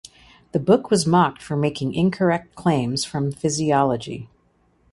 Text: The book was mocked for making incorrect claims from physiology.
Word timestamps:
The 0.51 0.57
book 0.59 0.89
was 0.89 1.05
mocked 1.05 1.43
for 1.43 1.55
making 1.55 1.93
incorrect 1.93 2.55
claims 2.55 3.05
from 3.05 3.31
physiology. 3.31 4.29